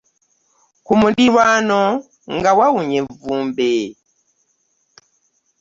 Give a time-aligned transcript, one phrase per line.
[0.85, 1.81] Ku muliraano
[2.37, 3.71] nga wawunya evvumbe.